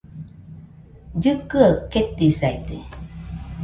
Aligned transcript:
Llikɨaɨ 1.15 1.71
ketisaide 1.91 2.77